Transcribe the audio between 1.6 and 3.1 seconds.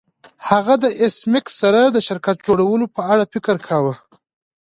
سره د شرکت جوړولو په